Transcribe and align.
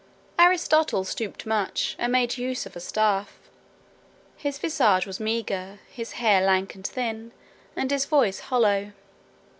Aristotle 0.39 1.03
stooped 1.03 1.45
much, 1.45 1.95
and 1.99 2.11
made 2.11 2.35
use 2.35 2.65
of 2.65 2.75
a 2.75 2.79
staff. 2.79 3.37
His 4.35 4.57
visage 4.57 5.05
was 5.05 5.19
meagre, 5.19 5.77
his 5.91 6.13
hair 6.13 6.41
lank 6.41 6.73
and 6.73 6.87
thin, 6.87 7.31
and 7.75 7.91
his 7.91 8.05
voice 8.07 8.39
hollow. 8.39 8.93